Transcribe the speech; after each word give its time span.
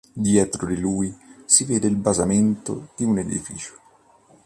Dietro 0.15 0.65
di 0.65 0.79
lui, 0.79 1.15
si 1.45 1.63
vede 1.63 1.85
il 1.85 1.95
basamento 1.95 2.87
di 2.95 3.03
un 3.03 3.19
edificio. 3.19 3.73